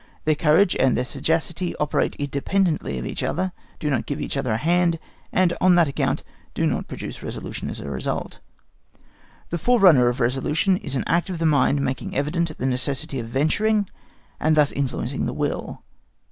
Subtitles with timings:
[0.25, 4.51] Their courage and their sagacity operate independently of each other, do not give each other
[4.53, 4.97] a hand,
[5.31, 6.23] and on that account
[6.55, 8.39] do not produce resolution as a result.
[9.51, 13.27] The forerunner of resolution is an act of the mind making evident the necessity of
[13.27, 13.87] venturing,
[14.39, 15.83] and thus influencing the will.